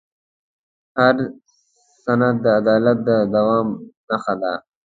[0.99, 1.15] هر
[2.03, 3.67] سند د عدالت د دوام
[4.09, 4.53] نښه وه.